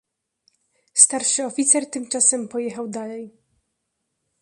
"Starszy 0.93 1.45
oficer 1.45 1.89
tymczasem 1.89 2.47
pojechał 2.47 2.87
dalej." 2.87 3.31